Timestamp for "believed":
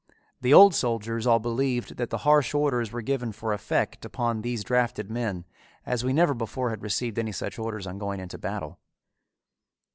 1.37-1.97